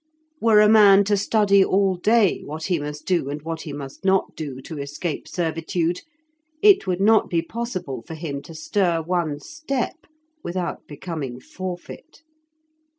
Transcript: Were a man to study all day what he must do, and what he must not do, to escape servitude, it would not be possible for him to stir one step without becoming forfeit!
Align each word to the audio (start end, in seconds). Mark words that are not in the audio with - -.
Were 0.39 0.61
a 0.61 0.67
man 0.67 1.03
to 1.03 1.15
study 1.15 1.63
all 1.63 1.95
day 1.95 2.39
what 2.43 2.63
he 2.63 2.79
must 2.79 3.05
do, 3.05 3.29
and 3.29 3.39
what 3.43 3.61
he 3.61 3.71
must 3.71 4.03
not 4.03 4.35
do, 4.35 4.59
to 4.61 4.79
escape 4.79 5.27
servitude, 5.27 6.01
it 6.63 6.87
would 6.87 6.99
not 6.99 7.29
be 7.29 7.43
possible 7.43 8.01
for 8.01 8.15
him 8.15 8.41
to 8.49 8.55
stir 8.55 9.03
one 9.03 9.39
step 9.39 10.07
without 10.43 10.87
becoming 10.87 11.39
forfeit! 11.39 12.23